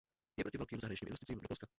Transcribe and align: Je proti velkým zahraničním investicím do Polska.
Je 0.37 0.43
proti 0.43 0.57
velkým 0.57 0.79
zahraničním 0.79 1.07
investicím 1.07 1.39
do 1.39 1.47
Polska. 1.47 1.67